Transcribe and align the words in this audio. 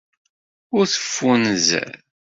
Ur 0.77 0.83
teffunzer. 0.87 1.91